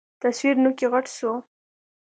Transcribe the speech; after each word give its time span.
تصوير 0.21 0.55
نوکى 0.63 0.87
غټ 0.93 1.05
سو. 1.17 1.31